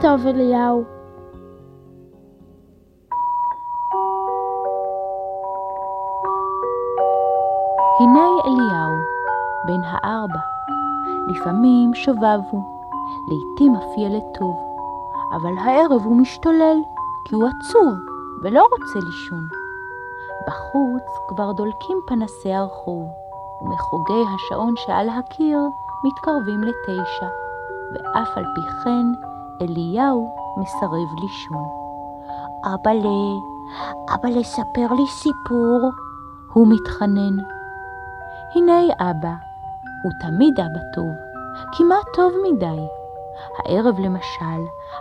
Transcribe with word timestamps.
טוב, 0.00 0.26
אליהו. 0.26 0.84
הנה 8.00 8.28
אליהו, 8.44 8.94
בן 9.66 9.80
הארבע. 9.84 10.38
לפעמים 11.28 11.94
שובב 11.94 12.40
הוא, 12.50 12.62
לעתים 13.28 13.74
אף 13.74 13.98
ילד 13.98 14.22
טוב, 14.38 14.56
אבל 15.36 15.58
הערב 15.58 16.02
הוא 16.04 16.16
משתולל, 16.16 16.82
כי 17.24 17.34
הוא 17.34 17.44
עצוב 17.48 17.94
ולא 18.42 18.62
רוצה 18.62 19.06
לישון. 19.06 19.48
בחוץ 20.46 21.28
כבר 21.28 21.52
דולקים 21.52 21.98
פנסי 22.06 22.52
הרחוב, 22.52 23.08
ומחוגי 23.62 24.24
השעון 24.34 24.74
שעל 24.76 25.08
הקיר 25.08 25.58
מתקרבים 26.04 26.60
לתשע, 26.60 27.26
ואף 27.92 28.36
על 28.36 28.44
פי 28.54 28.60
כן 28.84 29.27
אליהו 29.62 30.28
מסרב 30.56 31.20
לישון. 31.22 31.64
אבאלה, 32.74 33.38
אבאלה, 34.14 34.42
ספר 34.42 34.94
לי 34.94 35.06
סיפור, 35.06 35.90
הוא 36.52 36.66
מתחנן. 36.68 37.44
הנה 38.54 38.80
אבא, 39.00 39.34
הוא 40.02 40.12
תמיד 40.20 40.60
אבא 40.60 40.80
טוב, 40.94 41.12
כמעט 41.72 42.06
טוב 42.14 42.32
מדי. 42.44 42.86
הערב 43.58 43.98
למשל, 43.98 44.60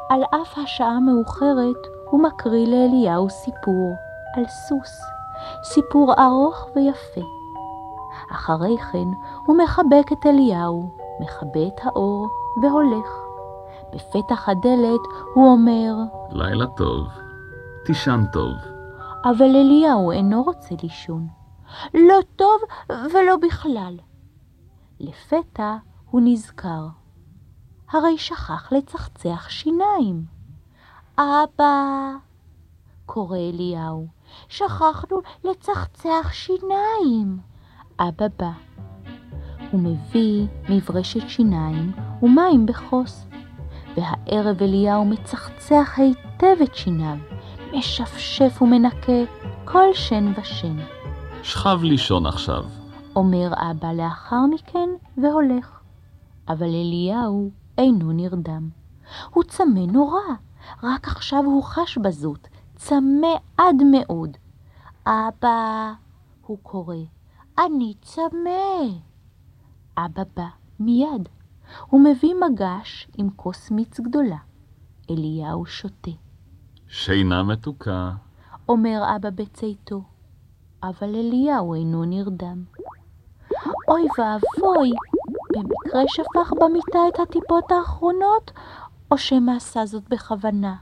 על 0.09 0.23
אף 0.23 0.57
השעה 0.57 0.89
המאוחרת, 0.89 1.87
הוא 2.09 2.23
מקריא 2.23 2.67
לאליהו 2.67 3.29
סיפור 3.29 3.93
על 4.35 4.45
סוס, 4.47 5.01
סיפור 5.63 6.13
ארוך 6.19 6.67
ויפה. 6.75 7.21
אחרי 8.31 8.77
כן 8.91 9.07
הוא 9.45 9.57
מחבק 9.57 10.11
את 10.11 10.25
אליהו, 10.25 10.89
מכבה 11.19 11.67
את 11.67 11.81
האור 11.83 12.27
והולך. 12.61 13.26
בפתח 13.93 14.49
הדלת 14.49 15.01
הוא 15.33 15.51
אומר, 15.51 15.93
לילה 16.31 16.65
טוב, 16.77 17.07
תישן 17.85 18.23
טוב. 18.33 18.53
אבל 19.23 19.55
אליהו 19.55 20.11
אינו 20.11 20.43
רוצה 20.43 20.75
לישון. 20.83 21.27
לא 21.93 22.19
טוב 22.35 22.61
ולא 22.89 23.37
בכלל. 23.41 23.97
לפתע 24.99 25.75
הוא 26.11 26.21
נזכר. 26.23 26.87
הרי 27.91 28.17
שכח 28.17 28.71
לצחצח 28.71 29.49
שיניים. 29.49 30.25
אבא, 31.17 32.11
קורא 33.05 33.37
אליהו, 33.37 34.07
שכחנו 34.49 35.17
לצחצח 35.43 36.29
שיניים. 36.31 37.39
אבא 37.99 38.27
בא. 38.39 38.51
הוא 39.71 39.81
מביא 39.81 40.47
מברשת 40.69 41.29
שיניים 41.29 41.91
ומים 42.21 42.65
בכוס. 42.65 43.27
והערב 43.97 44.63
אליהו 44.63 45.05
מצחצח 45.05 45.93
היטב 45.97 46.61
את 46.63 46.75
שיניו, 46.75 47.17
משפשף 47.73 48.61
ומנקה 48.61 49.21
כל 49.65 49.93
שן 49.93 50.31
ושן. 50.37 50.77
שכב 51.43 51.79
לישון 51.83 52.25
עכשיו. 52.25 52.63
אומר 53.15 53.51
אבא 53.71 53.91
לאחר 53.91 54.45
מכן 54.53 54.89
והולך. 55.17 55.79
אבל 56.49 56.65
אליהו 56.65 57.49
אינו 57.77 58.11
נרדם. 58.11 58.69
הוא 59.29 59.43
צמא 59.43 59.79
נורא, 59.79 60.21
רק 60.83 61.07
עכשיו 61.07 61.43
הוא 61.45 61.63
חש 61.63 61.97
בזאת, 61.97 62.47
צמא 62.75 63.35
עד 63.57 63.75
מאוד. 63.91 64.37
אבא, 65.07 65.91
הוא 66.45 66.57
קורא, 66.63 66.95
אני 67.59 67.93
צמא. 68.01 68.83
אבא 69.97 70.23
בא 70.35 70.47
מיד. 70.79 71.29
הוא 71.87 72.01
מביא 72.01 72.33
מגש 72.35 73.07
עם 73.17 73.29
כוס 73.35 73.71
מיץ 73.71 73.99
גדולה. 73.99 74.37
אליהו 75.09 75.65
שותה. 75.65 76.11
שינה 76.87 77.43
מתוקה. 77.43 78.11
אומר 78.69 79.15
אבא 79.15 79.29
בצאתו. 79.29 80.03
אבל 80.83 81.15
אליהו 81.15 81.73
אינו 81.73 82.05
נרדם. 82.05 82.63
אוי 83.87 84.01
ואבוי, 84.17 84.91
במקרה 85.53 86.01
שפך 86.07 86.53
במיטה 86.61 86.99
את 87.07 87.19
הטיפות 87.19 87.71
האחרונות, 87.71 88.51
או 89.11 89.17
שמא 89.17 89.51
עשה 89.51 89.85
זאת 89.85 90.09
בכוונה. 90.09 90.75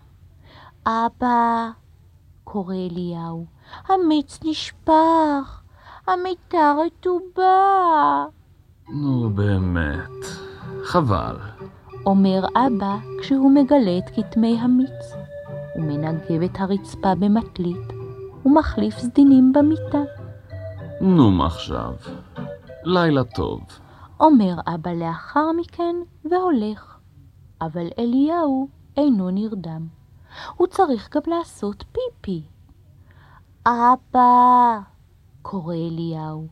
אבא, 0.87 1.69
קורא 2.43 2.75
אליהו, 2.75 3.45
המיץ 3.87 4.39
נשפך, 4.43 5.61
המיטה 6.07 6.75
רטובה. 6.85 8.25
נו 8.89 9.29
באמת, 9.29 10.44
חבל. 10.85 11.37
אומר 12.05 12.45
אבא 12.55 12.97
כשהוא 13.21 13.51
מגלה 13.51 13.97
את 13.97 14.09
כתמי 14.15 14.59
המיץ. 14.59 15.13
הוא 15.75 15.83
מנגב 15.83 16.41
את 16.41 16.59
הרצפה 16.59 17.15
במטלית 17.15 17.93
ומחליף 18.45 18.97
סדינים 18.97 19.53
במיטה. 19.53 20.01
נו 21.01 21.31
מה 21.31 21.45
עכשיו? 21.45 21.93
לילה 22.83 23.23
טוב. 23.23 23.61
אומר 24.19 24.53
אבא 24.67 24.91
לאחר 24.91 25.51
מכן 25.57 25.95
והולך. 26.31 26.97
אבל 27.61 27.87
אליהו 27.99 28.67
אינו 28.97 29.29
נרדם. 29.29 29.87
הוא 30.55 30.67
צריך 30.67 31.09
גם 31.15 31.21
לעשות 31.27 31.83
פיפי. 31.91 32.43
אבא, 33.65 34.79
קורא 35.41 35.75
אליהו, 35.75 36.47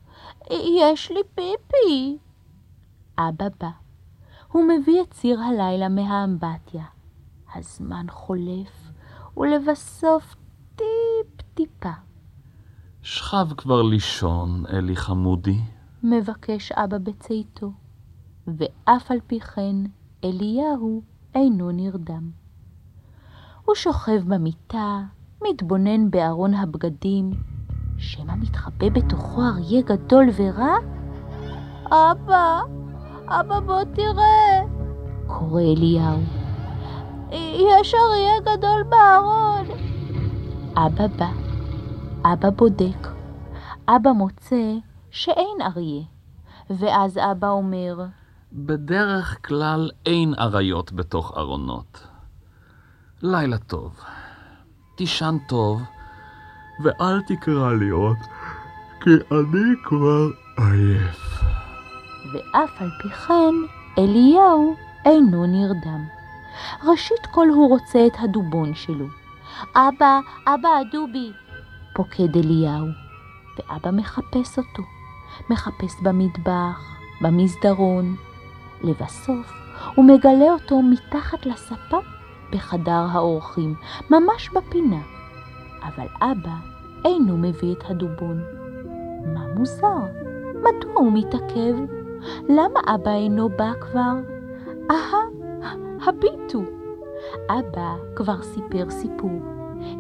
יש 0.52 1.12
לי 1.12 1.22
פיפי. 1.36 2.18
אבא 3.18 3.48
בא. 3.60 3.83
הוא 4.54 4.64
מביא 4.64 5.02
את 5.02 5.12
ציר 5.12 5.40
הלילה 5.42 5.90
מהאמבטיה. 5.90 6.84
הזמן 7.56 8.06
חולף, 8.10 8.92
ולבסוף 9.38 10.36
טיפ-טיפה. 10.76 11.92
שכב 13.02 13.48
כבר 13.58 13.82
לישון, 13.82 14.64
אלי 14.74 14.96
חמודי. 14.96 15.60
מבקש 16.04 16.72
אבא 16.72 16.98
בצאתו, 16.98 17.72
ואף 18.48 19.12
על 19.12 19.18
פי 19.28 19.40
כן 19.40 19.76
אליהו 20.24 21.02
אינו 21.36 21.72
נרדם. 21.72 22.30
הוא 23.66 23.76
שוכב 23.76 24.22
במיטה, 24.28 25.02
מתבונן 25.50 26.12
בארון 26.12 26.54
הבגדים, 26.54 27.32
שמא 27.98 28.34
מתחבא 28.36 28.90
בתוכו 28.90 29.42
אריה 29.42 29.82
גדול 29.82 30.26
ורע? 30.38 30.76
אבא, 31.86 32.62
אבא 33.28 33.60
בוא 33.60 33.84
תראה, 33.84 34.62
קורא 35.28 35.62
אליהו. 35.62 36.20
יש 37.32 37.94
אריה 37.94 38.58
גדול 38.58 38.84
בארון. 38.90 39.66
אבא 40.78 41.08
בא, 41.08 41.30
אבא 42.26 42.50
בודק, 42.50 43.08
אבא 43.88 44.12
מוצא 44.12 44.74
שאין 45.12 45.58
אריה, 45.62 46.04
ואז 46.70 47.18
אבא 47.18 47.50
אומר, 47.50 48.06
בדרך 48.54 49.48
כלל 49.48 49.92
אין 50.06 50.34
אריות 50.40 50.94
בתוך 50.94 51.38
ארונות. 51.38 52.08
לילה 53.22 53.58
טוב, 53.58 54.00
תישן 54.96 55.38
טוב, 55.48 55.82
ואל 56.84 57.22
תקרא 57.22 57.74
לי 57.74 57.90
עוד, 57.90 58.18
כי 59.04 59.10
אני 59.32 59.74
כבר 59.84 60.28
עייף. 60.58 61.33
ואף 62.32 62.82
על 62.82 62.90
פי 63.02 63.10
כן 63.10 63.54
אליהו 63.98 64.76
אינו 65.06 65.46
נרדם. 65.46 66.04
ראשית 66.84 67.26
כל 67.32 67.48
הוא 67.50 67.70
רוצה 67.70 68.08
את 68.08 68.14
הדובון 68.20 68.76
שלו. 68.76 69.06
אבא, 69.76 70.20
אבא 70.48 70.70
הדובי, 70.82 71.32
פוקד 71.96 72.38
אליהו, 72.38 72.88
ואבא 73.58 73.92
מחפש 73.92 74.58
אותו. 74.58 74.84
מחפש 75.50 76.02
במטבח, 76.02 76.98
במסדרון. 77.22 78.16
לבסוף 78.84 79.54
הוא 79.96 80.06
מגלה 80.06 80.52
אותו 80.54 80.82
מתחת 80.82 81.46
לספה 81.46 81.98
בחדר 82.52 83.06
האורחים, 83.12 83.76
ממש 84.10 84.50
בפינה. 84.50 85.02
אבל 85.84 86.08
אבא 86.22 86.56
אינו 87.06 87.38
מביא 87.38 87.74
את 87.74 87.84
הדובון. 87.90 88.44
מה 89.34 89.46
מוזר? 89.56 90.00
מדוע 90.60 90.94
הוא 90.94 91.12
מתעכב? 91.14 92.03
למה 92.50 92.80
אבא 92.96 93.12
אינו 93.12 93.50
בא 93.50 93.72
כבר? 93.80 94.14
אהה, 94.92 95.22
הביטו. 96.06 96.62
אבא 97.50 97.96
כבר 98.16 98.42
סיפר 98.42 98.90
סיפור. 98.90 99.32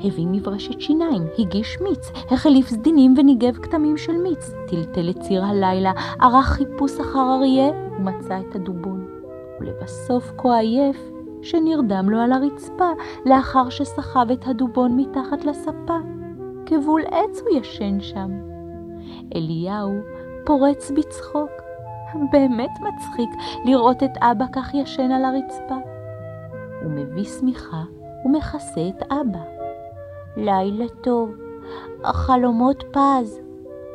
הביא 0.03 0.27
מברשת 0.31 0.81
שיניים, 0.81 1.23
הגיש 1.39 1.81
מיץ, 1.81 2.11
החליף 2.31 2.67
סדינים 2.67 3.13
וניגב 3.17 3.57
כתמים 3.57 3.97
של 3.97 4.17
מיץ, 4.17 4.51
טלטל 4.67 5.09
את 5.09 5.19
ציר 5.19 5.45
הלילה, 5.45 5.91
ערך 6.19 6.45
חיפוש 6.45 6.99
אחר 6.99 7.35
אריה 7.35 7.69
ומצא 7.99 8.39
את 8.39 8.55
הדובון. 8.55 9.07
ולבסוף 9.59 10.31
כה 10.37 10.57
עייף, 10.57 11.11
שנרדם 11.41 12.09
לו 12.09 12.19
על 12.19 12.31
הרצפה, 12.31 12.89
לאחר 13.25 13.69
שסחב 13.69 14.27
את 14.33 14.47
הדובון 14.47 14.97
מתחת 14.97 15.45
לספה. 15.45 15.97
כבול 16.65 17.01
עץ 17.11 17.41
הוא 17.41 17.59
ישן 17.59 18.01
שם. 18.01 18.31
אליהו 19.35 19.93
פורץ 20.45 20.91
בצחוק. 20.91 21.62
באמת 22.31 22.71
מצחיק 22.79 23.29
לראות 23.65 24.03
את 24.03 24.17
אבא 24.17 24.45
כך 24.51 24.73
ישן 24.73 25.11
על 25.11 25.25
הרצפה. 25.25 25.75
הוא 26.83 26.91
מביא 26.91 27.23
שמיכה 27.23 27.83
ומכסה 28.25 28.81
את 28.89 29.11
אבא. 29.11 29.43
לילה 30.37 30.85
טוב, 31.01 31.35
החלומות 32.03 32.83
פז, 32.91 33.39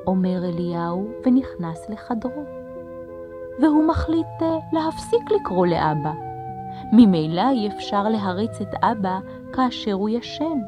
אומר 0.07 0.45
אליהו 0.45 1.09
ונכנס 1.27 1.91
לחדרו. 1.91 2.45
והוא 3.61 3.85
מחליט 3.85 4.43
אה, 4.43 4.57
להפסיק 4.73 5.31
לקרוא 5.31 5.67
לאבא. 5.67 6.13
ממילא 6.93 7.51
אי 7.51 7.69
אפשר 7.69 8.09
להריץ 8.09 8.61
את 8.61 8.75
אבא 8.83 9.19
כאשר 9.53 9.93
הוא 9.93 10.09
ישן, 10.09 10.59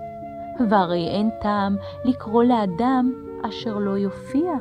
והרי 0.69 1.09
אין 1.09 1.31
טעם 1.41 1.77
לקרוא 2.05 2.45
לאדם 2.45 3.13
אשר 3.49 3.79
לא 3.79 3.99
יופיע, 3.99 4.53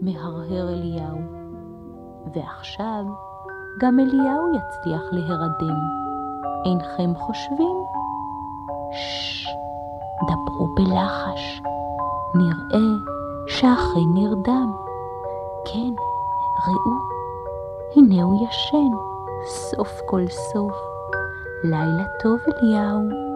מהרהר 0.00 0.68
אליהו. 0.68 1.37
ועכשיו 2.34 3.04
גם 3.80 4.00
אליהו 4.00 4.48
יצליח 4.54 5.02
להירדם. 5.12 5.78
אינכם 6.64 7.14
חושבים? 7.14 7.76
ששש, 8.92 9.46
דברו 10.28 10.66
בלחש. 10.74 11.62
נראה 12.34 12.88
שאכן 13.46 14.08
נרדם. 14.14 14.72
כן, 15.64 15.94
ראו, 16.68 16.96
הנה 17.96 18.22
הוא 18.22 18.46
ישן, 18.48 18.90
סוף 19.46 20.00
כל 20.06 20.26
סוף. 20.28 20.74
לילה 21.64 22.04
טוב, 22.22 22.38
אליהו. 22.62 23.27